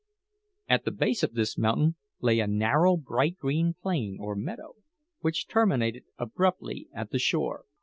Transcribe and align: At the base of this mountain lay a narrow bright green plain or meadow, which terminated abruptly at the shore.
At 0.67 0.83
the 0.83 0.89
base 0.89 1.21
of 1.21 1.33
this 1.35 1.59
mountain 1.59 1.95
lay 2.21 2.39
a 2.39 2.47
narrow 2.47 2.97
bright 2.97 3.37
green 3.37 3.75
plain 3.79 4.17
or 4.19 4.35
meadow, 4.35 4.77
which 5.19 5.47
terminated 5.47 6.05
abruptly 6.17 6.87
at 6.91 7.11
the 7.11 7.19
shore. 7.19 7.65